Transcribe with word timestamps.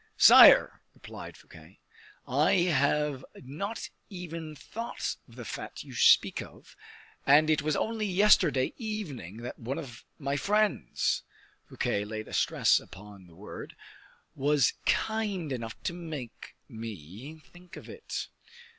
"Sire," 0.17 0.81
replied 0.95 1.37
Fouquet, 1.37 1.77
"I 2.27 2.53
have 2.61 3.23
not 3.35 3.91
even 4.09 4.55
thought 4.55 5.15
of 5.27 5.35
the 5.35 5.45
fete 5.45 5.83
you 5.83 5.93
speak 5.93 6.41
of, 6.41 6.75
and 7.27 7.51
it 7.51 7.61
was 7.61 7.75
only 7.75 8.07
yesterday 8.07 8.73
evening 8.77 9.37
that 9.43 9.59
one 9.59 9.77
of 9.77 10.03
my 10.17 10.37
friends," 10.37 11.21
Fouquet 11.69 12.03
laid 12.03 12.27
a 12.27 12.33
stress 12.33 12.79
upon 12.79 13.27
the 13.27 13.35
word, 13.35 13.75
"was 14.33 14.73
kind 14.87 15.51
enough 15.51 15.79
to 15.83 15.93
make 15.93 16.55
me 16.67 17.37
think 17.37 17.77
of 17.77 17.87
it." 17.87 18.27